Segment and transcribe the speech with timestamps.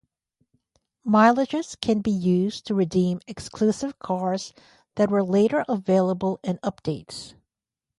[1.05, 4.51] Mileages can be used to redeem exclusive cars
[4.95, 7.35] that were later available in updates.